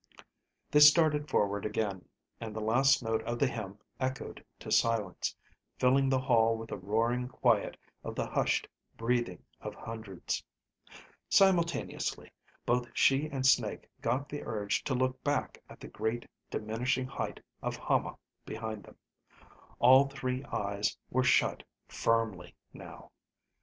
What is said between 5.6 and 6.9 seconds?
filling the hall with the